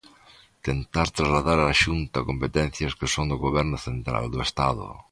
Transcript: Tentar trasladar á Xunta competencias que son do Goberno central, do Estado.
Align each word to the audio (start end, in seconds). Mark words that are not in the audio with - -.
Tentar 0.67 1.07
trasladar 1.17 1.59
á 1.67 1.69
Xunta 1.83 2.19
competencias 2.29 2.93
que 2.99 3.11
son 3.13 3.25
do 3.31 3.37
Goberno 3.45 3.77
central, 3.87 4.23
do 4.33 4.39
Estado. 4.47 4.85